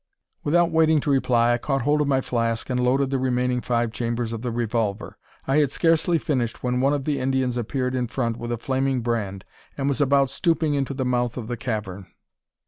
[0.43, 3.91] Without waiting to reply, I caught hold of my flask, and loaded the remaining five
[3.91, 5.19] chambers of the revolver.
[5.45, 9.01] I had scarcely finished when one of the Indians appeared in front with a flaming
[9.01, 9.45] brand,
[9.77, 12.07] and was about stooping into the mouth of the cavern.